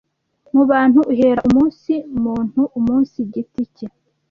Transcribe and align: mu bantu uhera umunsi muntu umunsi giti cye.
mu 0.53 0.63
bantu 0.71 0.99
uhera 1.11 1.41
umunsi 1.49 1.93
muntu 2.23 2.61
umunsi 2.79 3.17
giti 3.31 3.63
cye. 3.75 3.87